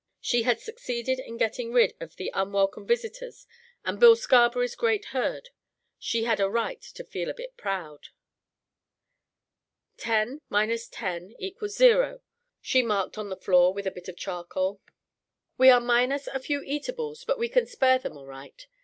[0.19, 3.45] She had succeeded in getting rid of the unwelcome visitors
[3.85, 5.49] and Bill Scarberry's great herd.
[5.99, 8.07] She had a right to feel a bit proud.
[9.97, 12.21] "10 10 = 0,"
[12.61, 14.81] she marked on the floor with a bit of charcoal.
[15.59, 18.65] "We are minus a few eatables but we can spare them all right.